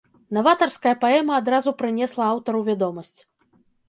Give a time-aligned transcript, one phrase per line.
[0.35, 3.13] Наватарская паэма адразу прынесла аўтару вядомасць.